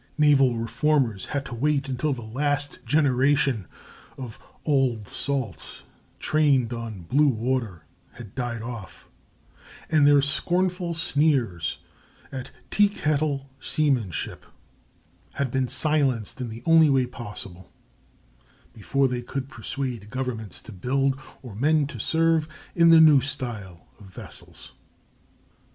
[0.17, 3.67] Naval reformers had to wait until the last generation
[4.17, 5.83] of "old salts,"
[6.17, 7.83] trained on "blue water,"
[8.13, 9.07] had died off,
[9.91, 11.77] and their scornful sneers
[12.31, 14.43] at "tea kettle" seamanship
[15.33, 17.71] had been silenced in the only way possible,
[18.73, 23.85] before they could persuade governments to build or men to serve in the new style
[23.99, 24.71] of vessels.